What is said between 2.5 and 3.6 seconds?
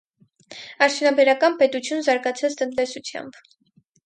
տնտեսությամբ։